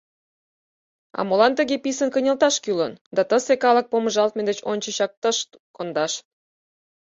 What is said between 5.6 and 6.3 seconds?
кондаш?